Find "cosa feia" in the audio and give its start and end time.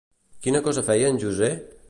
0.69-1.13